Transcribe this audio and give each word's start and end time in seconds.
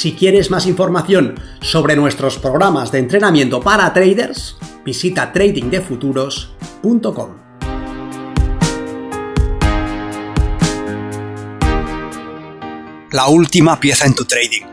Si 0.00 0.14
quieres 0.14 0.50
más 0.50 0.64
información 0.64 1.38
sobre 1.60 1.94
nuestros 1.94 2.38
programas 2.38 2.90
de 2.90 3.00
entrenamiento 3.00 3.60
para 3.60 3.92
traders, 3.92 4.56
visita 4.82 5.30
tradingdefuturos.com. 5.30 7.36
La 13.12 13.28
última 13.28 13.78
pieza 13.78 14.06
en 14.06 14.14
tu 14.14 14.24
trading. 14.24 14.64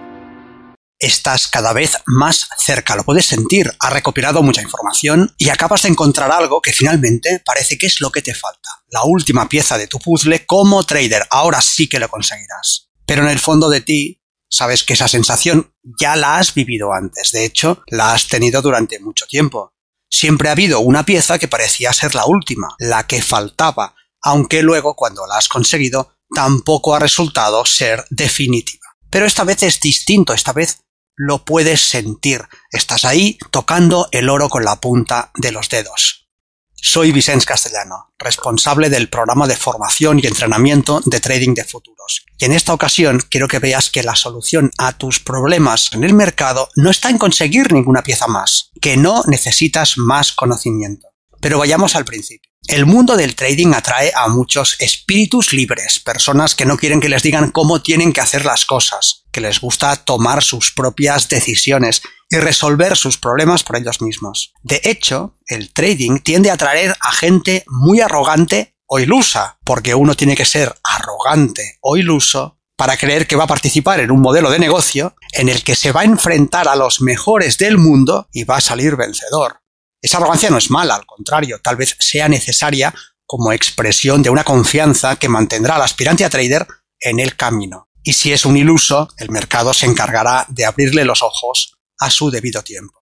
Estás 0.97 1.49
cada 1.49 1.73
vez 1.73 1.97
más 2.05 2.47
cerca, 2.57 2.95
lo 2.95 3.03
puedes 3.03 3.25
sentir, 3.25 3.69
has 3.81 3.91
recopilado 3.91 4.41
mucha 4.41 4.61
información 4.61 5.35
y 5.37 5.49
acabas 5.49 5.81
de 5.81 5.89
encontrar 5.89 6.31
algo 6.31 6.61
que 6.61 6.71
finalmente 6.71 7.41
parece 7.45 7.77
que 7.77 7.87
es 7.87 7.99
lo 7.99 8.11
que 8.11 8.21
te 8.21 8.33
falta. 8.33 8.69
La 8.91 9.03
última 9.03 9.49
pieza 9.49 9.77
de 9.77 9.87
tu 9.87 9.99
puzzle 9.99 10.45
como 10.45 10.85
trader, 10.85 11.27
ahora 11.31 11.59
sí 11.59 11.89
que 11.89 11.99
lo 11.99 12.07
conseguirás. 12.07 12.87
Pero 13.05 13.23
en 13.23 13.29
el 13.29 13.39
fondo 13.39 13.69
de 13.69 13.81
ti 13.81 14.16
sabes 14.49 14.83
que 14.83 14.93
esa 14.93 15.07
sensación 15.07 15.73
ya 15.99 16.15
la 16.15 16.37
has 16.37 16.53
vivido 16.53 16.93
antes, 16.93 17.31
de 17.31 17.45
hecho, 17.45 17.83
la 17.87 18.13
has 18.13 18.27
tenido 18.27 18.61
durante 18.61 18.99
mucho 18.99 19.25
tiempo. 19.27 19.73
Siempre 20.09 20.49
ha 20.49 20.53
habido 20.53 20.79
una 20.79 21.05
pieza 21.05 21.37
que 21.37 21.47
parecía 21.47 21.93
ser 21.93 22.15
la 22.15 22.25
última, 22.25 22.75
la 22.79 23.05
que 23.07 23.21
faltaba, 23.21 23.95
aunque 24.21 24.63
luego 24.63 24.95
cuando 24.95 25.27
la 25.27 25.37
has 25.37 25.49
conseguido 25.49 26.13
tampoco 26.33 26.95
ha 26.95 26.99
resultado 26.99 27.65
ser 27.65 28.05
definitiva. 28.09 28.85
Pero 29.09 29.25
esta 29.25 29.43
vez 29.43 29.63
es 29.63 29.79
distinto, 29.79 30.33
esta 30.33 30.53
vez 30.53 30.79
lo 31.15 31.43
puedes 31.45 31.81
sentir, 31.81 32.47
estás 32.71 33.05
ahí 33.05 33.37
tocando 33.51 34.07
el 34.11 34.29
oro 34.29 34.49
con 34.49 34.63
la 34.63 34.79
punta 34.79 35.31
de 35.35 35.51
los 35.51 35.69
dedos. 35.69 36.26
Soy 36.79 37.11
Vicente 37.11 37.45
Castellano, 37.45 38.13
responsable 38.19 38.89
del 38.89 39.09
programa 39.09 39.47
de 39.47 39.57
formación 39.57 40.19
y 40.21 40.27
entrenamiento 40.27 41.01
de 41.05 41.19
trading 41.19 41.55
de 41.55 41.63
futuros. 41.63 42.23
Y 42.37 42.45
en 42.45 42.53
esta 42.53 42.71
ocasión 42.71 43.19
quiero 43.31 43.47
que 43.47 43.57
veas 43.57 43.89
que 43.89 44.03
la 44.03 44.15
solución 44.15 44.69
a 44.77 44.95
tus 44.95 45.19
problemas 45.19 45.91
en 45.93 46.03
el 46.03 46.13
mercado 46.13 46.69
no 46.75 46.91
está 46.91 47.09
en 47.09 47.17
conseguir 47.17 47.73
ninguna 47.73 48.03
pieza 48.03 48.27
más, 48.27 48.71
que 48.79 48.95
no 48.95 49.23
necesitas 49.25 49.97
más 49.97 50.31
conocimiento. 50.31 51.07
Pero 51.41 51.57
vayamos 51.57 51.95
al 51.95 52.05
principio. 52.05 52.46
El 52.67 52.85
mundo 52.85 53.15
del 53.15 53.35
trading 53.35 53.73
atrae 53.73 54.11
a 54.13 54.27
muchos 54.27 54.75
espíritus 54.79 55.53
libres, 55.53 55.99
personas 55.99 56.53
que 56.53 56.65
no 56.65 56.75
quieren 56.75 56.99
que 56.99 57.07
les 57.07 57.23
digan 57.23 57.51
cómo 57.51 57.81
tienen 57.81 58.11
que 58.11 58.19
hacer 58.19 58.43
las 58.43 58.65
cosas, 58.65 59.23
que 59.31 59.39
les 59.39 59.61
gusta 59.61 59.95
tomar 59.95 60.43
sus 60.43 60.71
propias 60.71 61.29
decisiones 61.29 62.01
y 62.29 62.37
resolver 62.37 62.97
sus 62.97 63.17
problemas 63.17 63.63
por 63.63 63.77
ellos 63.77 64.01
mismos. 64.01 64.53
De 64.63 64.81
hecho, 64.83 65.37
el 65.47 65.71
trading 65.71 66.19
tiende 66.19 66.49
a 66.49 66.55
atraer 66.55 66.97
a 66.99 67.13
gente 67.13 67.63
muy 67.67 68.01
arrogante 68.01 68.75
o 68.85 68.99
ilusa, 68.99 69.59
porque 69.63 69.95
uno 69.95 70.15
tiene 70.15 70.35
que 70.35 70.45
ser 70.45 70.75
arrogante 70.83 71.77
o 71.81 71.95
iluso 71.95 72.59
para 72.77 72.97
creer 72.97 73.27
que 73.27 73.35
va 73.35 73.45
a 73.45 73.47
participar 73.47 74.01
en 74.01 74.11
un 74.11 74.21
modelo 74.21 74.51
de 74.51 74.59
negocio 74.59 75.15
en 75.31 75.49
el 75.49 75.63
que 75.63 75.75
se 75.75 75.91
va 75.91 76.01
a 76.01 76.05
enfrentar 76.05 76.67
a 76.67 76.75
los 76.75 77.01
mejores 77.01 77.57
del 77.57 77.77
mundo 77.77 78.27
y 78.31 78.43
va 78.43 78.57
a 78.57 78.61
salir 78.61 78.95
vencedor. 78.95 79.61
Esa 80.01 80.17
arrogancia 80.17 80.49
no 80.49 80.57
es 80.57 80.69
mala, 80.69 80.95
al 80.95 81.05
contrario, 81.05 81.59
tal 81.61 81.75
vez 81.75 81.95
sea 81.99 82.27
necesaria 82.27 82.93
como 83.25 83.51
expresión 83.51 84.23
de 84.23 84.29
una 84.29 84.43
confianza 84.43 85.17
que 85.17 85.29
mantendrá 85.29 85.75
al 85.75 85.81
aspirante 85.81 86.23
a 86.23 86.29
trader 86.29 86.67
en 86.99 87.19
el 87.19 87.35
camino. 87.35 87.89
Y 88.03 88.13
si 88.13 88.31
es 88.31 88.45
un 88.45 88.55
iluso, 88.55 89.09
el 89.17 89.29
mercado 89.29 89.73
se 89.73 89.85
encargará 89.85 90.45
de 90.49 90.65
abrirle 90.65 91.03
los 91.03 91.21
ojos 91.21 91.77
a 91.99 92.09
su 92.09 92.31
debido 92.31 92.63
tiempo. 92.63 93.03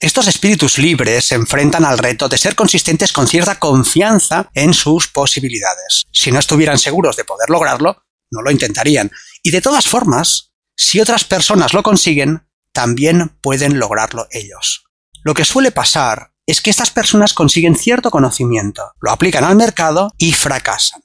Estos 0.00 0.28
espíritus 0.28 0.78
libres 0.78 1.24
se 1.24 1.34
enfrentan 1.34 1.84
al 1.84 1.98
reto 1.98 2.28
de 2.28 2.38
ser 2.38 2.54
consistentes 2.54 3.12
con 3.12 3.26
cierta 3.26 3.58
confianza 3.58 4.48
en 4.54 4.72
sus 4.72 5.08
posibilidades. 5.08 6.04
Si 6.12 6.30
no 6.30 6.38
estuvieran 6.38 6.78
seguros 6.78 7.16
de 7.16 7.24
poder 7.24 7.50
lograrlo, 7.50 8.04
no 8.30 8.42
lo 8.42 8.52
intentarían. 8.52 9.10
Y 9.42 9.50
de 9.50 9.60
todas 9.60 9.88
formas, 9.88 10.52
si 10.76 11.00
otras 11.00 11.24
personas 11.24 11.74
lo 11.74 11.82
consiguen, 11.82 12.46
también 12.72 13.36
pueden 13.40 13.80
lograrlo 13.80 14.28
ellos. 14.30 14.87
Lo 15.22 15.34
que 15.34 15.44
suele 15.44 15.70
pasar 15.70 16.32
es 16.46 16.62
que 16.62 16.70
estas 16.70 16.90
personas 16.90 17.34
consiguen 17.34 17.76
cierto 17.76 18.10
conocimiento, 18.10 18.92
lo 19.00 19.10
aplican 19.10 19.44
al 19.44 19.56
mercado 19.56 20.12
y 20.16 20.32
fracasan. 20.32 21.02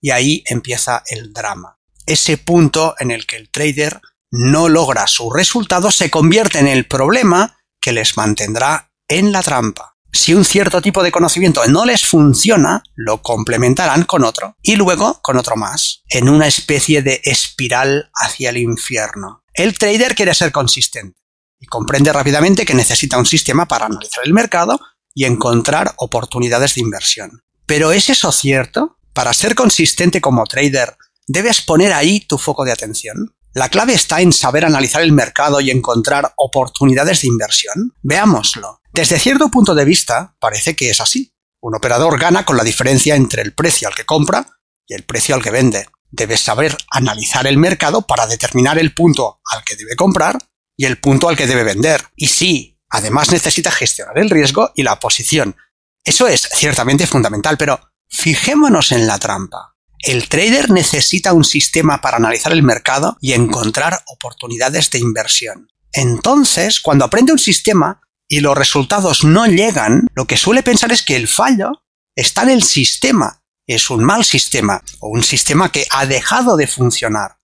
Y 0.00 0.10
ahí 0.10 0.42
empieza 0.46 1.02
el 1.06 1.32
drama. 1.32 1.78
Ese 2.06 2.38
punto 2.38 2.94
en 2.98 3.10
el 3.10 3.26
que 3.26 3.36
el 3.36 3.50
trader 3.50 4.00
no 4.32 4.68
logra 4.68 5.06
su 5.06 5.30
resultado 5.30 5.90
se 5.90 6.10
convierte 6.10 6.58
en 6.58 6.66
el 6.66 6.86
problema 6.86 7.58
que 7.80 7.92
les 7.92 8.16
mantendrá 8.16 8.92
en 9.08 9.32
la 9.32 9.42
trampa. 9.42 9.96
Si 10.12 10.34
un 10.34 10.44
cierto 10.44 10.82
tipo 10.82 11.04
de 11.04 11.12
conocimiento 11.12 11.64
no 11.68 11.84
les 11.84 12.04
funciona, 12.04 12.82
lo 12.96 13.22
complementarán 13.22 14.02
con 14.02 14.24
otro 14.24 14.56
y 14.60 14.74
luego 14.74 15.20
con 15.22 15.36
otro 15.36 15.54
más, 15.54 16.02
en 16.08 16.28
una 16.28 16.48
especie 16.48 17.02
de 17.02 17.20
espiral 17.22 18.10
hacia 18.14 18.50
el 18.50 18.56
infierno. 18.56 19.44
El 19.54 19.78
trader 19.78 20.16
quiere 20.16 20.34
ser 20.34 20.50
consistente 20.50 21.19
y 21.60 21.66
comprende 21.66 22.12
rápidamente 22.12 22.64
que 22.64 22.74
necesita 22.74 23.18
un 23.18 23.26
sistema 23.26 23.68
para 23.68 23.86
analizar 23.86 24.24
el 24.24 24.32
mercado 24.32 24.80
y 25.14 25.26
encontrar 25.26 25.94
oportunidades 25.98 26.74
de 26.74 26.80
inversión. 26.80 27.42
Pero 27.66 27.92
¿es 27.92 28.08
eso 28.08 28.32
cierto? 28.32 28.98
Para 29.12 29.34
ser 29.34 29.54
consistente 29.54 30.20
como 30.20 30.46
trader, 30.46 30.96
debes 31.28 31.60
poner 31.60 31.92
ahí 31.92 32.20
tu 32.20 32.38
foco 32.38 32.64
de 32.64 32.72
atención. 32.72 33.36
La 33.52 33.68
clave 33.68 33.94
está 33.94 34.20
en 34.20 34.32
saber 34.32 34.64
analizar 34.64 35.02
el 35.02 35.12
mercado 35.12 35.60
y 35.60 35.70
encontrar 35.70 36.32
oportunidades 36.36 37.22
de 37.22 37.28
inversión. 37.28 37.94
Veámoslo. 38.02 38.80
Desde 38.92 39.18
cierto 39.18 39.50
punto 39.50 39.74
de 39.74 39.84
vista, 39.84 40.36
parece 40.40 40.74
que 40.74 40.90
es 40.90 41.00
así. 41.00 41.34
Un 41.60 41.74
operador 41.74 42.18
gana 42.18 42.44
con 42.44 42.56
la 42.56 42.64
diferencia 42.64 43.16
entre 43.16 43.42
el 43.42 43.52
precio 43.52 43.88
al 43.88 43.94
que 43.94 44.06
compra 44.06 44.46
y 44.86 44.94
el 44.94 45.04
precio 45.04 45.34
al 45.34 45.42
que 45.42 45.50
vende. 45.50 45.88
Debes 46.10 46.40
saber 46.40 46.76
analizar 46.90 47.46
el 47.46 47.58
mercado 47.58 48.02
para 48.02 48.26
determinar 48.26 48.78
el 48.78 48.94
punto 48.94 49.40
al 49.44 49.62
que 49.64 49.76
debe 49.76 49.94
comprar 49.94 50.38
y 50.80 50.86
el 50.86 50.96
punto 50.96 51.28
al 51.28 51.36
que 51.36 51.46
debe 51.46 51.62
vender. 51.62 52.06
Y 52.16 52.28
sí, 52.28 52.80
además 52.88 53.30
necesita 53.30 53.70
gestionar 53.70 54.16
el 54.16 54.30
riesgo 54.30 54.72
y 54.74 54.82
la 54.82 54.98
posición. 54.98 55.54
Eso 56.02 56.26
es 56.26 56.48
ciertamente 56.54 57.06
fundamental, 57.06 57.58
pero 57.58 57.90
fijémonos 58.08 58.90
en 58.92 59.06
la 59.06 59.18
trampa. 59.18 59.76
El 59.98 60.30
trader 60.30 60.70
necesita 60.70 61.34
un 61.34 61.44
sistema 61.44 62.00
para 62.00 62.16
analizar 62.16 62.52
el 62.52 62.62
mercado 62.62 63.18
y 63.20 63.34
encontrar 63.34 64.02
oportunidades 64.06 64.90
de 64.90 65.00
inversión. 65.00 65.68
Entonces, 65.92 66.80
cuando 66.80 67.04
aprende 67.04 67.32
un 67.32 67.38
sistema 67.38 68.00
y 68.26 68.40
los 68.40 68.56
resultados 68.56 69.22
no 69.22 69.44
llegan, 69.44 70.06
lo 70.14 70.26
que 70.26 70.38
suele 70.38 70.62
pensar 70.62 70.92
es 70.92 71.02
que 71.02 71.16
el 71.16 71.28
fallo 71.28 71.72
está 72.16 72.44
en 72.44 72.48
el 72.48 72.62
sistema. 72.62 73.42
Es 73.66 73.90
un 73.90 74.02
mal 74.02 74.24
sistema 74.24 74.82
o 75.00 75.08
un 75.08 75.24
sistema 75.24 75.70
que 75.70 75.86
ha 75.90 76.06
dejado 76.06 76.56
de 76.56 76.66
funcionar. 76.66 77.36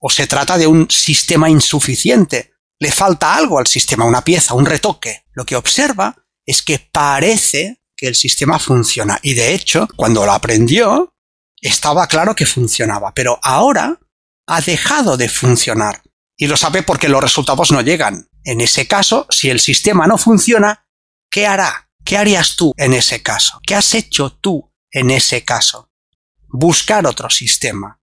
O 0.00 0.08
se 0.08 0.26
trata 0.26 0.56
de 0.56 0.66
un 0.66 0.90
sistema 0.90 1.50
insuficiente 1.50 2.54
le 2.80 2.92
falta 2.92 3.34
algo 3.34 3.58
al 3.58 3.66
sistema, 3.66 4.04
una 4.04 4.24
pieza, 4.24 4.54
un 4.54 4.66
retoque. 4.66 5.24
Lo 5.32 5.44
que 5.44 5.56
observa 5.56 6.16
es 6.46 6.62
que 6.62 6.78
parece 6.78 7.82
que 7.96 8.06
el 8.06 8.14
sistema 8.14 8.58
funciona. 8.58 9.18
Y 9.22 9.34
de 9.34 9.54
hecho, 9.54 9.88
cuando 9.96 10.24
lo 10.24 10.32
aprendió, 10.32 11.12
estaba 11.60 12.06
claro 12.06 12.34
que 12.34 12.46
funcionaba. 12.46 13.12
Pero 13.14 13.38
ahora 13.42 13.98
ha 14.46 14.60
dejado 14.60 15.16
de 15.16 15.28
funcionar. 15.28 16.02
Y 16.36 16.46
lo 16.46 16.56
sabe 16.56 16.82
porque 16.82 17.08
los 17.08 17.22
resultados 17.22 17.72
no 17.72 17.80
llegan. 17.80 18.28
En 18.44 18.60
ese 18.60 18.86
caso, 18.86 19.26
si 19.28 19.50
el 19.50 19.58
sistema 19.58 20.06
no 20.06 20.16
funciona, 20.16 20.86
¿qué 21.30 21.46
hará? 21.46 21.90
¿Qué 22.04 22.16
harías 22.16 22.56
tú 22.56 22.72
en 22.76 22.94
ese 22.94 23.22
caso? 23.22 23.60
¿Qué 23.66 23.74
has 23.74 23.92
hecho 23.94 24.30
tú 24.30 24.72
en 24.90 25.10
ese 25.10 25.44
caso? 25.44 25.90
Buscar 26.46 27.06
otro 27.06 27.28
sistema. 27.28 28.00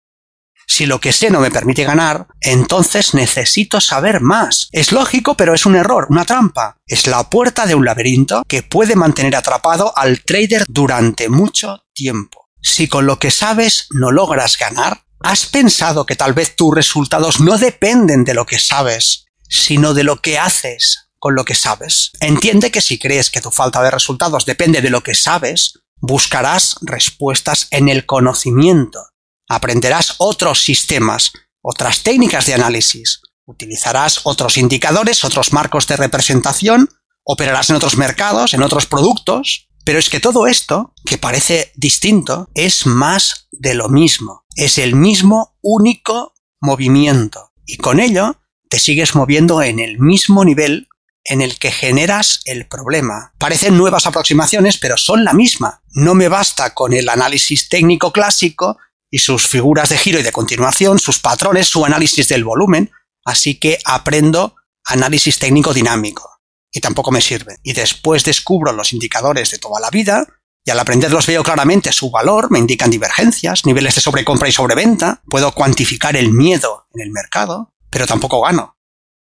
Si 0.75 0.87
lo 0.87 1.03
que 1.03 1.13
sé 1.13 1.29
no 1.29 1.41
me 1.41 1.51
permite 1.51 1.85
ganar, 1.85 2.29
entonces 2.41 3.13
necesito 3.13 3.79
saber 3.79 4.23
más. 4.23 4.69
Es 4.73 4.91
lógico, 4.91 5.37
pero 5.37 5.53
es 5.53 5.67
un 5.67 5.77
error, 5.77 6.07
una 6.09 6.25
trampa. 6.25 6.79
Es 6.87 7.07
la 7.07 7.29
puerta 7.29 7.67
de 7.67 7.75
un 7.75 7.85
laberinto 7.85 8.43
que 8.49 8.63
puede 8.63 8.97
mantener 8.97 9.37
atrapado 9.37 9.93
al 9.99 10.23
trader 10.23 10.65
durante 10.67 11.29
mucho 11.29 11.85
tiempo. 11.93 12.49
Si 12.63 12.89
con 12.89 13.05
lo 13.05 13.19
que 13.19 13.31
sabes 13.31 13.87
no 13.91 14.13
logras 14.13 14.57
ganar, 14.57 15.05
¿has 15.21 15.45
pensado 15.45 16.07
que 16.07 16.17
tal 16.17 16.33
vez 16.33 16.57
tus 16.57 16.75
resultados 16.75 17.39
no 17.39 17.59
dependen 17.59 18.25
de 18.25 18.33
lo 18.33 18.47
que 18.47 18.59
sabes, 18.59 19.27
sino 19.51 19.93
de 19.93 20.05
lo 20.05 20.23
que 20.23 20.39
haces 20.39 21.11
con 21.19 21.35
lo 21.35 21.45
que 21.45 21.55
sabes? 21.55 22.13
Entiende 22.19 22.71
que 22.71 22.81
si 22.81 22.99
crees 22.99 23.29
que 23.29 23.43
tu 23.43 23.51
falta 23.51 23.83
de 23.83 23.91
resultados 23.91 24.47
depende 24.47 24.81
de 24.81 24.89
lo 24.89 25.03
que 25.03 25.15
sabes, 25.15 25.81
buscarás 26.01 26.77
respuestas 26.81 27.69
en 27.73 27.91
el 27.91 28.07
conocimiento 28.07 29.12
aprenderás 29.55 30.15
otros 30.19 30.63
sistemas, 30.63 31.33
otras 31.63 32.03
técnicas 32.03 32.47
de 32.47 32.55
análisis, 32.55 33.21
Utilizarás 33.45 34.21
otros 34.23 34.57
indicadores, 34.57 35.25
otros 35.25 35.53
marcos 35.53 35.87
de 35.89 35.97
representación, 35.97 36.89
operarás 37.25 37.71
en 37.71 37.77
otros 37.77 37.97
mercados, 37.97 38.55
en 38.55 38.63
otros 38.63 38.87
productos, 38.87 39.69
pero 39.85 39.99
es 39.99 40.09
que 40.09 40.21
todo 40.21 40.47
esto, 40.47 40.95
que 41.05 41.19
parece 41.19 41.73
distinto, 41.75 42.49
es 42.55 42.87
más 42.87 43.49
de 43.51 43.75
lo 43.75 43.89
mismo. 43.89 44.45
Es 44.55 44.79
el 44.79 44.95
mismo 44.95 45.57
único 45.61 46.35
movimiento. 46.61 47.53
Y 47.67 47.79
con 47.79 47.99
ello 47.99 48.41
te 48.69 48.79
sigues 48.79 49.17
moviendo 49.17 49.61
en 49.61 49.81
el 49.81 49.99
mismo 49.99 50.45
nivel 50.45 50.89
en 51.25 51.43
el 51.43 51.59
que 51.59 51.73
generas 51.73 52.41
el 52.45 52.67
problema. 52.69 53.33
Parecen 53.39 53.77
nuevas 53.77 54.07
aproximaciones, 54.07 54.79
pero 54.79 54.97
son 54.97 55.25
la 55.25 55.33
misma. 55.33 55.83
No 55.91 56.15
me 56.15 56.29
basta 56.29 56.75
con 56.75 56.93
el 56.93 57.09
análisis 57.09 57.69
técnico 57.69 58.13
clásico 58.13 58.79
y 59.13 59.19
sus 59.19 59.47
figuras 59.47 59.91
de 59.91 59.99
giro 59.99 60.19
y 60.19 60.23
de 60.23 60.33
continuación, 60.33 60.99
sus 60.99 61.19
patrones, 61.19 61.69
su 61.69 61.85
análisis 61.85 62.29
del 62.29 62.45
volumen, 62.45 62.91
así 63.27 63.61
que 63.61 63.79
aprendo 63.85 64.57
análisis 64.87 65.39
técnico 65.39 65.75
dinámico. 65.75 66.41
Y 66.73 66.81
tampoco 66.81 67.13
me 67.13 67.21
sirve. 67.21 67.59
Y 67.63 67.75
después 67.75 68.25
descubro 68.25 68.73
los 68.73 68.95
indicadores 68.95 69.51
de 69.51 69.59
toda 69.59 69.81
la 69.81 69.91
vida, 69.91 70.27
y 70.65 70.71
al 70.71 70.81
aprenderlos 70.81 71.27
veo 71.27 71.43
claramente 71.43 71.93
su 71.93 72.11
valor, 72.11 72.51
me 72.51 72.59
indican 72.59 72.91
divergencias, 72.91 73.67
niveles 73.67 73.97
de 73.97 74.01
sobrecompra 74.01 74.49
y 74.49 74.53
sobreventa, 74.53 75.23
puedo 75.29 75.53
cuantificar 75.53 76.17
el 76.17 76.33
miedo 76.33 76.87
en 76.95 77.03
el 77.03 77.11
mercado, 77.11 77.75
pero 77.91 78.07
tampoco 78.07 78.41
gano. 78.41 78.79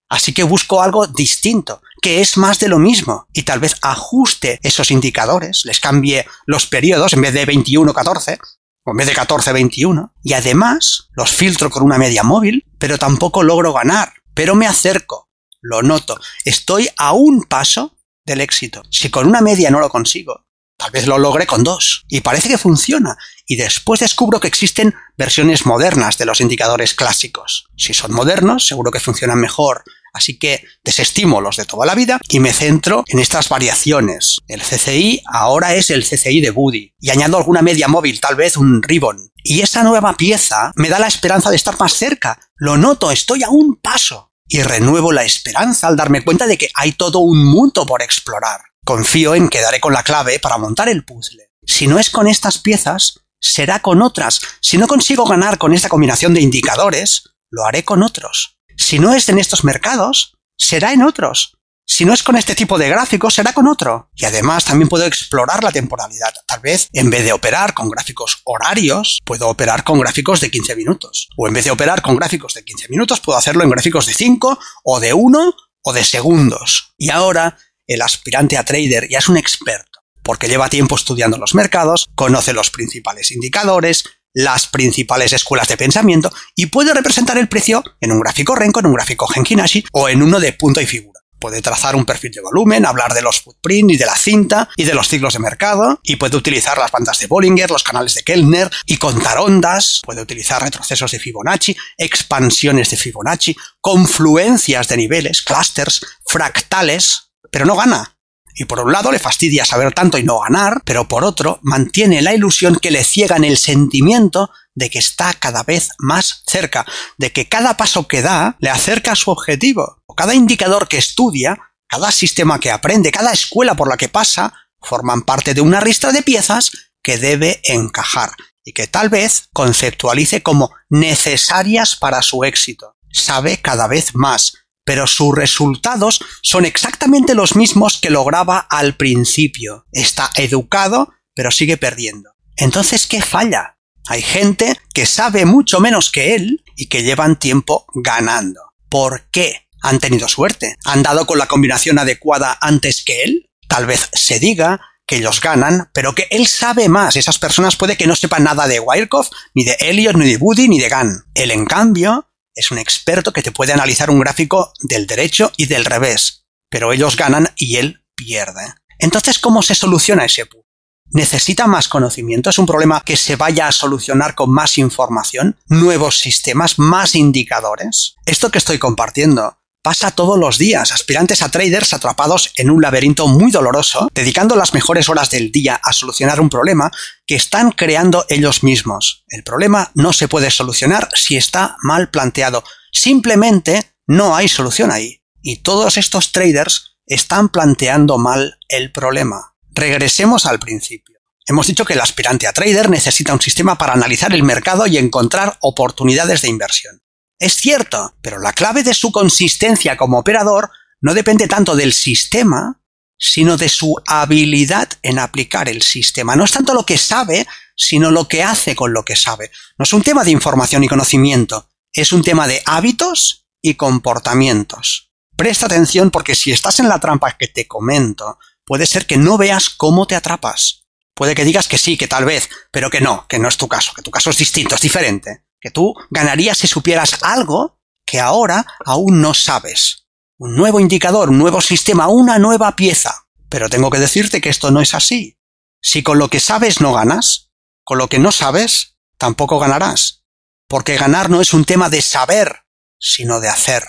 Así 0.10 0.32
que 0.32 0.44
busco 0.44 0.84
algo 0.84 1.08
distinto, 1.08 1.82
que 2.04 2.22
es 2.22 2.38
más 2.38 2.60
de 2.60 2.68
lo 2.68 2.78
mismo, 2.78 3.26
y 3.34 3.44
tal 3.44 3.60
vez 3.60 3.78
ajuste 3.82 4.60
esos 4.62 4.92
indicadores, 4.92 5.64
les 5.66 5.80
cambie 5.80 6.28
los 6.46 6.68
periodos 6.68 7.14
en 7.14 7.22
vez 7.22 7.34
de 7.34 7.48
21-14, 7.48 8.38
en 8.86 8.98
vez 8.98 9.08
de 9.08 9.16
14-21, 9.16 10.12
y 10.24 10.34
además 10.34 11.10
los 11.14 11.32
filtro 11.32 11.70
con 11.70 11.84
una 11.84 11.98
media 11.98 12.24
móvil, 12.24 12.66
pero 12.80 12.98
tampoco 12.98 13.44
logro 13.44 13.74
ganar, 13.74 14.14
pero 14.34 14.56
me 14.56 14.68
acerco, 14.68 15.30
lo 15.62 15.82
noto, 15.82 16.20
estoy 16.46 16.90
a 16.98 17.14
un 17.14 17.44
paso 17.44 17.98
del 18.26 18.42
éxito. 18.42 18.82
Si 18.90 19.10
con 19.10 19.28
una 19.28 19.42
media 19.42 19.70
no 19.70 19.80
lo 19.80 19.90
consigo, 19.90 20.46
Tal 20.82 20.90
vez 20.90 21.06
lo 21.06 21.20
logre 21.20 21.46
con 21.46 21.64
dos. 21.64 22.06
Y 22.08 22.22
parece 22.22 22.50
que 22.50 22.58
funciona. 22.58 23.16
Y 23.52 23.58
después 23.58 24.00
descubro 24.00 24.40
que 24.40 24.48
existen 24.48 24.96
versiones 25.18 25.66
modernas 25.66 26.18
de 26.18 26.24
los 26.24 26.40
indicadores 26.40 26.94
clásicos. 26.94 27.66
Si 27.76 27.94
son 27.94 28.14
modernos, 28.14 28.66
seguro 28.66 28.92
que 28.92 29.02
funcionan 29.02 29.42
mejor. 29.42 29.84
Así 30.14 30.40
que 30.40 30.64
desestimo 30.86 31.42
los 31.42 31.58
de 31.58 31.66
toda 31.66 31.86
la 31.86 31.94
vida 31.94 32.18
y 32.30 32.40
me 32.40 32.54
centro 32.54 33.04
en 33.08 33.20
estas 33.20 33.50
variaciones. 33.50 34.38
El 34.48 34.62
CCI 34.62 35.24
ahora 35.26 35.76
es 35.76 35.90
el 35.90 36.06
CCI 36.06 36.40
de 36.40 36.52
Buddy. 36.52 36.94
Y 36.98 37.10
añado 37.10 37.36
alguna 37.36 37.62
media 37.62 37.90
móvil, 37.90 38.22
tal 38.22 38.38
vez 38.38 38.56
un 38.56 38.82
ribbon. 38.82 39.34
Y 39.44 39.60
esa 39.60 39.84
nueva 39.84 40.14
pieza 40.14 40.72
me 40.78 40.88
da 40.88 40.98
la 40.98 41.08
esperanza 41.08 41.50
de 41.50 41.58
estar 41.58 41.78
más 41.78 41.92
cerca. 41.92 42.40
Lo 42.56 42.78
noto, 42.78 43.12
estoy 43.12 43.44
a 43.44 43.50
un 43.50 43.82
paso. 43.82 44.32
Y 44.48 44.64
renuevo 44.64 45.12
la 45.12 45.26
esperanza 45.26 45.90
al 45.90 45.98
darme 45.98 46.24
cuenta 46.24 46.48
de 46.48 46.58
que 46.58 46.70
hay 46.74 46.94
todo 46.94 47.20
un 47.20 47.44
mundo 47.44 47.86
por 47.86 48.02
explorar. 48.02 48.62
Confío 48.86 49.36
en 49.36 49.50
que 49.50 49.60
daré 49.60 49.82
con 49.82 49.92
la 49.92 50.04
clave 50.04 50.40
para 50.40 50.58
montar 50.58 50.88
el 50.88 51.04
puzzle. 51.04 51.52
Si 51.66 51.88
no 51.88 52.00
es 52.00 52.10
con 52.10 52.28
estas 52.28 52.58
piezas, 52.58 53.22
será 53.42 53.82
con 53.82 54.02
otras. 54.02 54.40
Si 54.62 54.78
no 54.78 54.88
consigo 54.88 55.26
ganar 55.26 55.58
con 55.58 55.74
esta 55.74 55.90
combinación 55.90 56.34
de 56.34 56.42
indicadores, 56.42 57.24
lo 57.50 57.66
haré 57.66 57.84
con 57.84 58.04
otros. 58.04 58.58
Si 58.78 59.00
no 59.00 59.14
es 59.14 59.28
en 59.30 59.40
estos 59.40 59.64
mercados, 59.64 60.38
será 60.58 60.94
en 60.94 61.04
otros. 61.04 61.58
Si 61.86 62.06
no 62.06 62.14
es 62.14 62.24
con 62.24 62.38
este 62.38 62.56
tipo 62.56 62.78
de 62.78 62.88
gráficos, 62.88 63.34
será 63.34 63.52
con 63.52 63.68
otro. 63.68 64.10
Y 64.16 64.24
además 64.24 64.64
también 64.64 64.88
puedo 64.88 65.06
explorar 65.06 65.62
la 65.62 65.74
temporalidad. 65.74 66.34
Tal 66.48 66.62
vez, 66.62 66.88
en 66.94 67.10
vez 67.10 67.26
de 67.26 67.34
operar 67.34 67.74
con 67.74 67.90
gráficos 67.90 68.42
horarios, 68.46 69.20
puedo 69.26 69.50
operar 69.50 69.84
con 69.84 70.00
gráficos 70.00 70.40
de 70.40 70.50
15 70.50 70.76
minutos. 70.78 71.28
O 71.36 71.48
en 71.48 71.54
vez 71.54 71.66
de 71.66 71.72
operar 71.72 72.02
con 72.02 72.16
gráficos 72.16 72.54
de 72.54 72.64
15 72.64 72.88
minutos, 72.90 73.20
puedo 73.20 73.38
hacerlo 73.38 73.64
en 73.64 73.72
gráficos 73.72 74.06
de 74.06 74.14
5, 74.14 74.58
o 74.86 75.00
de 75.02 75.14
1, 75.14 75.56
o 75.84 75.94
de 75.94 76.04
segundos. 76.06 76.94
Y 76.98 77.10
ahora 77.10 77.58
el 77.88 78.02
aspirante 78.02 78.58
a 78.58 78.64
trader 78.64 79.10
ya 79.10 79.18
es 79.18 79.28
un 79.28 79.36
experto, 79.36 79.91
porque 80.24 80.48
lleva 80.48 80.70
tiempo 80.70 80.96
estudiando 80.96 81.38
los 81.38 81.56
mercados, 81.56 82.10
conoce 82.16 82.54
los 82.54 82.70
principales 82.70 83.32
indicadores, 83.32 84.04
las 84.34 84.68
principales 84.68 85.34
escuelas 85.34 85.68
de 85.68 85.78
pensamiento 85.78 86.32
y 86.56 86.68
puede 86.68 86.94
representar 86.94 87.38
el 87.38 87.50
precio 87.50 87.84
en 88.00 88.12
un 88.12 88.22
gráfico 88.22 88.56
Renko, 88.56 88.80
en 88.80 88.88
un 88.88 88.94
gráfico 88.94 89.28
Henkinashi 89.34 89.86
o 89.92 90.10
en 90.10 90.22
uno 90.22 90.40
de 90.40 90.54
punto 90.54 90.82
y 90.82 90.86
figura. 90.86 91.20
Puede 91.40 91.64
trazar 91.64 91.96
un 91.96 92.06
perfil 92.06 92.32
de 92.34 92.42
volumen, 92.42 92.86
hablar 92.86 93.16
de 93.16 93.24
los 93.24 93.42
footprints 93.42 93.96
y 93.96 93.98
de 93.98 94.06
la 94.06 94.16
cinta 94.16 94.70
y 94.78 94.84
de 94.84 94.94
los 94.94 95.08
ciclos 95.08 95.34
de 95.34 95.40
mercado, 95.40 96.00
y 96.04 96.18
puede 96.18 96.38
utilizar 96.38 96.78
las 96.78 96.92
bandas 96.92 97.18
de 97.18 97.26
Bollinger, 97.26 97.72
los 97.72 97.82
canales 97.82 98.14
de 98.14 98.22
Kellner 98.22 98.70
y 98.86 98.98
contar 98.98 99.40
ondas, 99.40 100.02
puede 100.04 100.22
utilizar 100.22 100.62
retrocesos 100.62 101.10
de 101.10 101.18
Fibonacci, 101.18 101.76
expansiones 101.98 102.92
de 102.92 102.98
Fibonacci, 102.98 103.58
confluencias 103.80 104.88
de 104.88 104.98
niveles, 104.98 105.42
clusters, 105.42 106.06
fractales, 106.24 107.32
pero 107.52 107.66
no 107.66 107.76
gana. 107.76 108.16
Y 108.56 108.66
por 108.66 108.80
un 108.80 108.92
lado 108.92 109.12
le 109.12 109.20
fastidia 109.20 109.66
saber 109.66 109.94
tanto 109.94 110.18
y 110.18 110.24
no 110.24 110.40
ganar, 110.40 110.82
pero 110.86 111.08
por 111.08 111.24
otro 111.24 111.60
mantiene 111.62 112.22
la 112.22 112.34
ilusión 112.34 112.78
que 112.82 112.92
le 112.92 113.04
ciega 113.04 113.38
en 113.38 113.44
el 113.44 113.58
sentimiento 113.58 114.50
de 114.76 114.90
que 114.90 115.00
está 115.00 115.34
cada 115.34 115.64
vez 115.64 115.90
más 116.00 116.44
cerca, 116.46 116.86
de 117.18 117.32
que 117.32 117.48
cada 117.48 117.78
paso 117.78 118.08
que 118.08 118.22
da 118.22 118.56
le 118.60 118.70
acerca 118.70 119.14
a 119.14 119.16
su 119.16 119.32
objetivo. 119.32 120.02
O 120.06 120.16
cada 120.16 120.34
indicador 120.34 120.88
que 120.88 120.98
estudia, 120.98 121.58
cada 121.88 122.12
sistema 122.12 122.60
que 122.60 122.72
aprende, 122.72 123.12
cada 123.12 123.32
escuela 123.32 123.76
por 123.76 123.90
la 123.90 123.98
que 123.98 124.10
pasa, 124.10 124.54
forman 124.82 125.22
parte 125.22 125.54
de 125.54 125.62
una 125.62 125.80
ristra 125.80 126.12
de 126.12 126.24
piezas 126.24 126.72
que 127.04 127.18
debe 127.18 127.62
encajar 127.64 128.32
y 128.64 128.74
que 128.74 128.88
tal 128.88 129.10
vez 129.10 129.50
conceptualice 129.54 130.44
como 130.44 130.72
necesarias 130.90 131.96
para 131.96 132.22
su 132.22 132.44
éxito. 132.44 132.96
Sabe 133.12 133.62
cada 133.62 133.88
vez 133.88 134.16
más, 134.16 134.54
pero 134.84 135.08
sus 135.08 135.36
resultados 135.36 136.24
son 136.42 136.66
exactamente 136.66 137.36
los 137.36 137.56
mismos 137.56 138.00
que 138.00 138.10
lograba 138.10 138.60
al 138.60 138.96
principio. 138.96 139.86
Está 139.92 140.32
educado, 140.36 141.14
pero 141.34 141.52
sigue 141.52 141.78
perdiendo. 141.78 142.32
Entonces, 142.58 143.08
¿qué 143.08 143.22
falla? 143.22 143.78
Hay 144.08 144.22
gente 144.22 144.78
que 144.94 145.06
sabe 145.06 145.46
mucho 145.46 145.80
menos 145.80 146.12
que 146.12 146.36
él 146.36 146.64
y 146.76 146.88
que 146.88 147.04
llevan 147.04 147.40
tiempo 147.40 147.86
ganando. 147.94 148.62
¿Por 148.90 149.30
qué? 149.32 149.68
¿Han 149.82 150.00
tenido 150.00 150.28
suerte? 150.28 150.78
¿Han 150.86 151.04
dado 151.04 151.26
con 151.26 151.38
la 151.38 151.48
combinación 151.48 151.98
adecuada 151.98 152.58
antes 152.62 153.04
que 153.04 153.24
él? 153.24 153.50
Tal 153.68 153.86
vez 153.86 154.10
se 154.14 154.40
diga 154.40 154.82
que 155.08 155.18
ellos 155.18 155.42
ganan, 155.42 155.90
pero 155.94 156.14
que 156.14 156.28
él 156.30 156.48
sabe 156.48 156.90
más. 156.90 157.16
Esas 157.16 157.40
personas 157.40 157.76
puede 157.76 157.98
que 157.98 158.08
no 158.08 158.16
sepan 158.16 158.44
nada 158.44 158.68
de 158.68 158.80
Wyckoff, 158.80 159.30
ni 159.54 159.64
de 159.64 159.76
Elliot, 159.80 160.16
ni 160.16 160.26
de 160.26 160.38
Woody, 160.38 160.68
ni 160.68 160.80
de 160.80 160.90
Gann. 160.90 161.26
Él, 161.34 161.52
en 161.52 161.66
cambio, 161.66 162.31
es 162.56 162.72
un 162.72 162.78
experto 162.78 163.34
que 163.34 163.44
te 163.44 163.52
puede 163.52 163.74
analizar 163.74 164.10
un 164.10 164.20
gráfico 164.20 164.74
del 164.82 165.08
derecho 165.08 165.52
y 165.58 165.68
del 165.68 165.86
revés, 165.86 166.46
pero 166.70 166.94
ellos 166.94 167.16
ganan 167.16 167.50
y 167.56 167.78
él 167.78 168.04
pierde. 168.16 168.74
Entonces, 169.00 169.40
¿cómo 169.40 169.64
se 169.64 169.76
soluciona 169.76 170.26
ese 170.26 170.46
punto? 170.46 170.68
¿Necesita 171.14 171.68
más 171.68 171.90
conocimiento? 171.90 172.50
¿Es 172.50 172.58
un 172.58 172.66
problema 172.66 173.02
que 173.02 173.18
se 173.18 173.36
vaya 173.36 173.68
a 173.68 173.72
solucionar 173.74 174.34
con 174.34 174.50
más 174.50 174.78
información? 174.78 175.58
¿Nuevos 175.68 176.20
sistemas? 176.20 176.80
¿Más 176.80 177.16
indicadores? 177.16 178.16
Esto 178.26 178.50
que 178.50 178.60
estoy 178.60 178.80
compartiendo 178.80 179.58
pasa 179.82 180.12
todos 180.12 180.38
los 180.38 180.58
días, 180.58 180.92
aspirantes 180.92 181.42
a 181.42 181.50
traders 181.50 181.94
atrapados 181.94 182.52
en 182.56 182.70
un 182.70 182.82
laberinto 182.82 183.28
muy 183.28 183.52
doloroso, 183.52 184.10
dedicando 184.14 184.56
las 184.56 184.74
mejores 184.74 185.10
horas 185.10 185.30
del 185.30 185.52
día 185.52 185.80
a 185.84 185.94
solucionar 185.94 186.40
un 186.40 186.50
problema 186.50 186.92
que 187.26 187.36
están 187.36 187.72
creando 187.72 188.26
ellos 188.30 188.64
mismos. 188.64 189.26
El 189.28 189.44
problema 189.44 189.92
no 189.96 190.14
se 190.14 190.28
puede 190.28 190.52
solucionar 190.52 191.10
si 191.16 191.38
está 191.38 191.78
mal 191.82 192.10
planteado. 192.10 192.64
Simplemente 192.92 193.94
no 194.08 194.36
hay 194.36 194.48
solución 194.48 194.92
ahí. 194.92 195.22
Y 195.42 195.58
todos 195.58 195.98
estos 195.98 196.32
traders 196.32 196.98
están 197.08 197.50
planteando 197.50 198.18
mal 198.18 198.58
el 198.70 198.92
problema. 198.92 199.56
Regresemos 199.72 200.46
al 200.46 200.60
principio. 200.60 201.18
Hemos 201.48 201.68
dicho 201.68 201.86
que 201.86 201.94
el 201.94 202.02
aspirante 202.02 202.46
a 202.48 202.54
trader 202.54 202.90
necesita 202.90 203.34
un 203.34 203.42
sistema 203.42 203.78
para 203.78 203.94
analizar 203.94 204.34
el 204.34 204.44
mercado 204.44 204.86
y 204.86 204.98
encontrar 204.98 205.58
oportunidades 205.62 206.44
de 206.44 206.50
inversión. 206.50 207.02
Es 207.42 207.56
cierto, 207.56 208.14
pero 208.22 208.38
la 208.38 208.54
clave 208.54 208.84
de 208.84 208.94
su 208.94 209.12
consistencia 209.12 209.98
como 209.98 210.20
operador 210.20 210.70
no 211.02 211.16
depende 211.16 211.48
tanto 211.48 211.76
del 211.76 211.92
sistema, 211.92 212.80
sino 213.18 213.58
de 213.58 213.68
su 213.68 213.96
habilidad 214.06 214.88
en 215.02 215.18
aplicar 215.18 215.68
el 215.68 215.82
sistema. 215.82 216.36
No 216.36 216.46
es 216.46 216.52
tanto 216.52 216.76
lo 216.76 216.86
que 216.86 217.00
sabe, 217.00 217.48
sino 217.76 218.12
lo 218.12 218.28
que 218.28 218.44
hace 218.44 218.76
con 218.76 218.94
lo 218.94 219.04
que 219.04 219.16
sabe. 219.16 219.50
No 219.80 219.84
es 219.84 219.94
un 219.94 220.04
tema 220.04 220.24
de 220.24 220.30
información 220.30 220.84
y 220.84 220.88
conocimiento, 220.88 221.68
es 221.92 222.14
un 222.14 222.22
tema 222.22 222.48
de 222.48 222.62
hábitos 222.64 223.48
y 223.60 223.74
comportamientos. 223.74 225.12
Presta 225.36 225.66
atención 225.66 226.12
porque 226.12 226.36
si 226.36 226.52
estás 226.52 226.80
en 226.80 226.90
la 226.90 227.00
trampa 227.00 227.38
que 227.40 227.48
te 227.48 227.68
comento, 227.68 228.38
puede 228.66 228.86
ser 228.86 229.08
que 229.08 229.18
no 229.18 229.40
veas 229.40 229.72
cómo 229.72 230.06
te 230.06 230.14
atrapas. 230.14 230.86
Puede 231.16 231.34
que 231.34 231.46
digas 231.46 231.68
que 231.68 231.80
sí, 231.80 231.98
que 231.98 232.08
tal 232.08 232.26
vez, 232.26 232.52
pero 232.72 232.92
que 232.92 233.02
no, 233.02 233.26
que 233.28 233.40
no 233.40 233.48
es 233.48 233.58
tu 233.58 233.68
caso, 233.68 233.94
que 233.96 234.04
tu 234.04 234.12
caso 234.12 234.30
es 234.30 234.38
distinto, 234.38 234.76
es 234.76 234.82
diferente 234.82 235.46
que 235.62 235.72
tú 235.72 235.94
ganarías 236.10 236.58
si 236.58 236.68
supieras 236.68 237.24
algo 237.24 237.80
que 238.06 238.20
ahora 238.20 238.66
aún 238.84 239.22
no 239.22 239.34
sabes. 239.34 240.08
Un 240.38 240.56
nuevo 240.56 240.80
indicador, 240.80 241.30
un 241.30 241.38
nuevo 241.38 241.62
sistema, 241.62 242.08
una 242.08 242.40
nueva 242.40 242.76
pieza. 242.76 243.28
Pero 243.48 243.70
tengo 243.70 243.90
que 243.92 244.00
decirte 244.00 244.42
que 244.42 244.50
esto 244.50 244.72
no 244.72 244.82
es 244.82 244.94
así. 244.96 245.38
Si 245.82 246.04
con 246.04 246.18
lo 246.18 246.30
que 246.30 246.40
sabes 246.40 246.82
no 246.82 246.94
ganas, 246.94 247.52
con 247.84 248.00
lo 248.00 248.10
que 248.10 248.20
no 248.20 248.32
sabes, 248.32 248.98
tampoco 249.18 249.60
ganarás. 249.60 250.26
Porque 250.68 250.98
ganar 250.98 251.30
no 251.30 251.42
es 251.42 251.54
un 251.54 251.66
tema 251.66 251.90
de 251.90 252.02
saber, 252.02 252.64
sino 253.00 253.40
de 253.40 253.50
hacer. 253.50 253.84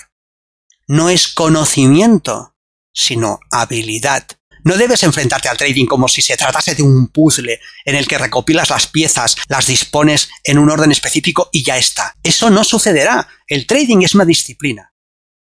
no 0.87 1.09
es 1.09 1.27
conocimiento, 1.27 2.55
sino 2.93 3.39
habilidad. 3.51 4.27
No 4.63 4.77
debes 4.77 5.03
enfrentarte 5.03 5.49
al 5.49 5.57
trading 5.57 5.85
como 5.85 6.07
si 6.07 6.21
se 6.21 6.37
tratase 6.37 6.75
de 6.75 6.83
un 6.83 7.07
puzzle 7.07 7.59
en 7.85 7.95
el 7.95 8.07
que 8.07 8.17
recopilas 8.17 8.69
las 8.69 8.87
piezas, 8.87 9.35
las 9.47 9.67
dispones 9.67 10.29
en 10.43 10.57
un 10.57 10.69
orden 10.69 10.91
específico 10.91 11.49
y 11.51 11.63
ya 11.63 11.77
está. 11.77 12.15
Eso 12.23 12.49
no 12.49 12.63
sucederá. 12.63 13.27
El 13.47 13.67
trading 13.67 14.03
es 14.03 14.15
una 14.15 14.25
disciplina, 14.25 14.93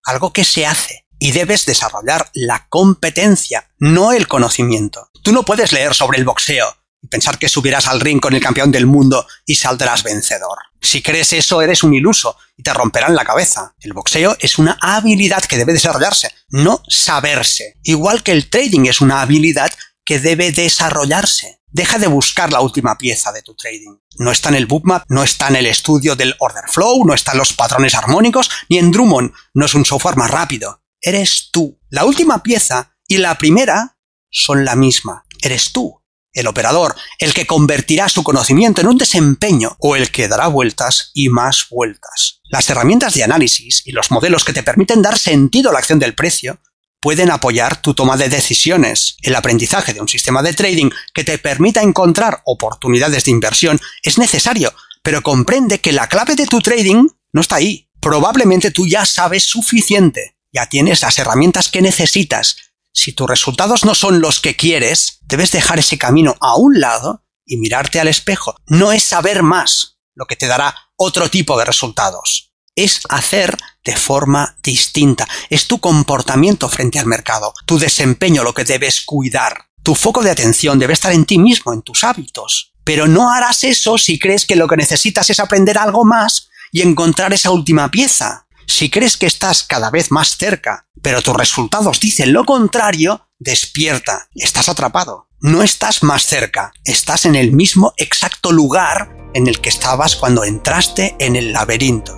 algo 0.04 0.34
que 0.34 0.44
se 0.44 0.66
hace 0.66 1.06
y 1.20 1.32
debes 1.32 1.66
desarrollar 1.66 2.30
la 2.34 2.68
competencia, 2.70 3.70
no 3.80 4.12
el 4.12 4.28
conocimiento. 4.28 5.10
Tú 5.22 5.32
no 5.32 5.44
puedes 5.44 5.72
leer 5.72 5.94
sobre 5.94 6.18
el 6.18 6.26
boxeo 6.26 6.83
y 7.04 7.08
pensar 7.08 7.38
que 7.38 7.50
subirás 7.50 7.88
al 7.88 8.00
ring 8.00 8.22
con 8.22 8.34
el 8.34 8.42
campeón 8.42 8.72
del 8.72 8.88
mundo 8.88 9.28
y 9.46 9.56
saldrás 9.56 10.04
vencedor. 10.04 10.58
Si 10.82 11.02
crees 11.02 11.34
eso, 11.34 11.62
eres 11.62 11.84
un 11.84 11.94
iluso 11.94 12.38
y 12.58 12.64
te 12.64 12.74
romperán 12.74 13.14
la 13.14 13.26
cabeza. 13.26 13.76
El 13.82 13.94
boxeo 13.94 14.38
es 14.40 14.58
una 14.58 14.78
habilidad 14.82 15.44
que 15.44 15.58
debe 15.58 15.74
desarrollarse, 15.74 16.32
no 16.50 16.82
saberse. 16.88 17.78
Igual 17.84 18.24
que 18.24 18.32
el 18.32 18.50
trading 18.50 18.86
es 18.86 19.02
una 19.02 19.22
habilidad 19.22 19.72
que 20.06 20.20
debe 20.20 20.52
desarrollarse. 20.52 21.60
Deja 21.68 21.98
de 22.00 22.08
buscar 22.08 22.54
la 22.54 22.62
última 22.62 22.98
pieza 22.98 23.32
de 23.32 23.42
tu 23.42 23.54
trading. 23.56 23.98
No 24.20 24.32
está 24.32 24.50
en 24.50 24.56
el 24.56 24.68
bookmap, 24.68 25.04
no 25.10 25.24
está 25.24 25.48
en 25.50 25.58
el 25.58 25.66
estudio 25.66 26.16
del 26.16 26.36
order 26.40 26.66
flow, 26.70 27.04
no 27.06 27.14
está 27.14 27.34
en 27.34 27.40
los 27.40 27.54
patrones 27.54 27.96
armónicos, 27.96 28.50
ni 28.70 28.78
en 28.78 28.92
Drummond. 28.92 29.34
No 29.56 29.66
es 29.66 29.74
un 29.74 29.84
software 29.84 30.16
más 30.16 30.32
rápido. 30.32 30.84
Eres 31.02 31.50
tú. 31.52 31.80
La 31.90 32.06
última 32.06 32.44
pieza 32.44 32.96
y 33.08 33.18
la 33.18 33.38
primera 33.38 33.98
son 34.30 34.64
la 34.64 34.76
misma. 34.76 35.26
Eres 35.42 35.74
tú 35.74 36.03
el 36.34 36.48
operador, 36.48 36.96
el 37.20 37.34
que 37.34 37.46
convertirá 37.46 38.10
su 38.10 38.24
conocimiento 38.24 38.82
en 38.82 38.88
un 38.88 38.98
desempeño 38.98 39.76
o 39.80 39.96
el 39.96 40.12
que 40.12 40.28
dará 40.28 40.48
vueltas 40.48 41.12
y 41.14 41.30
más 41.30 41.68
vueltas. 41.70 42.42
Las 42.50 42.70
herramientas 42.70 43.14
de 43.14 43.24
análisis 43.24 43.82
y 43.86 43.92
los 43.92 44.12
modelos 44.12 44.44
que 44.44 44.54
te 44.54 44.64
permiten 44.64 45.02
dar 45.02 45.18
sentido 45.18 45.70
a 45.70 45.74
la 45.74 45.80
acción 45.80 46.00
del 46.00 46.16
precio 46.16 46.60
pueden 47.04 47.32
apoyar 47.32 47.82
tu 47.82 47.94
toma 47.94 48.16
de 48.16 48.30
decisiones. 48.30 49.18
El 49.22 49.36
aprendizaje 49.36 49.94
de 49.94 50.02
un 50.02 50.08
sistema 50.08 50.42
de 50.42 50.54
trading 50.54 50.90
que 51.14 51.26
te 51.26 51.38
permita 51.38 51.82
encontrar 51.82 52.42
oportunidades 52.46 53.26
de 53.26 53.32
inversión 53.32 53.80
es 54.04 54.18
necesario, 54.18 54.74
pero 55.02 55.22
comprende 55.22 55.82
que 55.82 55.92
la 55.92 56.08
clave 56.08 56.36
de 56.36 56.48
tu 56.48 56.62
trading 56.62 57.08
no 57.34 57.42
está 57.42 57.58
ahí. 57.58 57.90
Probablemente 58.00 58.72
tú 58.72 58.88
ya 58.88 59.06
sabes 59.06 59.44
suficiente, 59.44 60.38
ya 60.54 60.68
tienes 60.68 61.02
las 61.02 61.20
herramientas 61.20 61.70
que 61.70 61.82
necesitas, 61.82 62.56
si 62.94 63.12
tus 63.12 63.28
resultados 63.28 63.86
no 63.86 63.96
son 63.96 64.22
los 64.22 64.40
que 64.40 64.56
quieres, 64.56 65.20
debes 65.24 65.52
dejar 65.52 65.80
ese 65.80 65.98
camino 65.98 66.36
a 66.40 66.56
un 66.56 66.80
lado 66.80 67.26
y 67.46 67.58
mirarte 67.58 68.00
al 68.00 68.08
espejo. 68.08 68.56
No 68.68 68.92
es 68.92 69.04
saber 69.04 69.44
más 69.44 69.98
lo 70.14 70.26
que 70.26 70.36
te 70.36 70.48
dará 70.48 70.76
otro 70.96 71.30
tipo 71.30 71.58
de 71.58 71.66
resultados. 71.66 72.54
Es 72.76 73.02
hacer 73.10 73.58
de 73.84 73.96
forma 73.96 74.58
distinta. 74.64 75.28
Es 75.50 75.68
tu 75.68 75.80
comportamiento 75.80 76.70
frente 76.70 77.00
al 77.00 77.06
mercado, 77.08 77.54
tu 77.66 77.78
desempeño 77.78 78.44
lo 78.44 78.54
que 78.54 78.64
debes 78.64 79.02
cuidar. 79.02 79.70
Tu 79.82 79.96
foco 79.96 80.24
de 80.24 80.32
atención 80.32 80.80
debe 80.80 80.94
estar 80.94 81.12
en 81.12 81.26
ti 81.26 81.38
mismo, 81.38 81.74
en 81.74 81.82
tus 81.82 82.04
hábitos. 82.04 82.74
Pero 82.84 83.08
no 83.08 83.32
harás 83.32 83.64
eso 83.64 83.98
si 83.98 84.20
crees 84.20 84.46
que 84.46 84.56
lo 84.56 84.68
que 84.68 84.78
necesitas 84.78 85.30
es 85.30 85.40
aprender 85.40 85.78
algo 85.78 86.06
más 86.06 86.50
y 86.72 86.82
encontrar 86.82 87.34
esa 87.34 87.52
última 87.52 87.90
pieza. 87.92 88.48
Si 88.76 88.90
crees 88.90 89.18
que 89.18 89.28
estás 89.28 89.62
cada 89.62 89.92
vez 89.92 90.10
más 90.10 90.36
cerca, 90.36 90.88
pero 91.04 91.22
tus 91.22 91.36
resultados 91.36 92.00
dicen 92.00 92.34
lo 92.34 92.44
contrario, 92.44 93.28
despierta, 93.38 94.30
estás 94.34 94.68
atrapado. 94.68 95.30
No 95.42 95.62
estás 95.62 96.02
más 96.02 96.26
cerca, 96.26 96.74
estás 96.84 97.28
en 97.28 97.36
el 97.36 97.52
mismo 97.52 97.94
exacto 97.98 98.52
lugar 98.52 99.16
en 99.36 99.46
el 99.46 99.62
que 99.62 99.70
estabas 99.70 100.16
cuando 100.16 100.44
entraste 100.44 101.16
en 101.20 101.36
el 101.36 101.54
laberinto. 101.54 102.18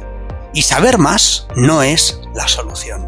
Y 0.53 0.61
saber 0.61 0.97
más 0.97 1.45
no 1.57 1.83
es 1.83 2.21
la 2.33 2.47
solución. 2.47 3.05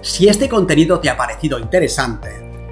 Si 0.00 0.26
este 0.26 0.48
contenido 0.48 1.00
te 1.00 1.10
ha 1.10 1.18
parecido 1.18 1.58
interesante, 1.58 2.47